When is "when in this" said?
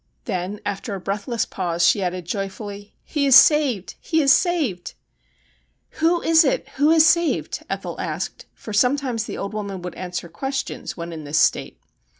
10.97-11.37